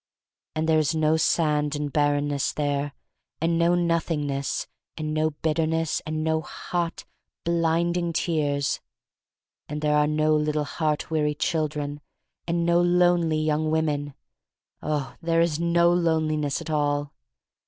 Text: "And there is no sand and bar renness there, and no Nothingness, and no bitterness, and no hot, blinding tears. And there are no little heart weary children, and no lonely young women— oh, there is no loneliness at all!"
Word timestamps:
"And 0.55 0.67
there 0.67 0.79
is 0.79 0.95
no 0.95 1.15
sand 1.15 1.75
and 1.75 1.93
bar 1.93 2.13
renness 2.13 2.55
there, 2.55 2.93
and 3.39 3.59
no 3.59 3.75
Nothingness, 3.75 4.65
and 4.97 5.13
no 5.13 5.29
bitterness, 5.29 6.01
and 6.07 6.23
no 6.23 6.41
hot, 6.41 7.05
blinding 7.43 8.11
tears. 8.11 8.79
And 9.69 9.81
there 9.83 9.95
are 9.95 10.07
no 10.07 10.35
little 10.35 10.65
heart 10.65 11.11
weary 11.11 11.35
children, 11.35 12.01
and 12.47 12.65
no 12.65 12.81
lonely 12.81 13.37
young 13.37 13.69
women— 13.69 14.15
oh, 14.81 15.13
there 15.21 15.39
is 15.39 15.59
no 15.59 15.93
loneliness 15.93 16.61
at 16.61 16.71
all!" 16.71 17.13